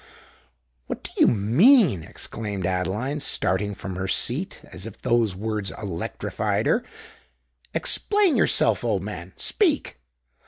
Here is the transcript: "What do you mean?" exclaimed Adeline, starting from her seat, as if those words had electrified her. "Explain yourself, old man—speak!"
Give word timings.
"What 0.87 1.03
do 1.03 1.11
you 1.17 1.27
mean?" 1.27 2.01
exclaimed 2.01 2.65
Adeline, 2.65 3.19
starting 3.19 3.75
from 3.75 3.97
her 3.97 4.07
seat, 4.07 4.63
as 4.71 4.87
if 4.87 4.99
those 4.99 5.35
words 5.35 5.69
had 5.69 5.83
electrified 5.83 6.65
her. 6.65 6.83
"Explain 7.75 8.35
yourself, 8.35 8.83
old 8.83 9.03
man—speak!" 9.03 9.97